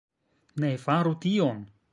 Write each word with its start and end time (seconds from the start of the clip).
Ne 0.63 0.71
faru 0.87 1.15
tion! 1.27 1.65